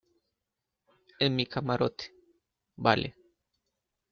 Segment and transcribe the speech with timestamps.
[1.19, 2.11] en mi camarote.
[2.75, 3.15] vale.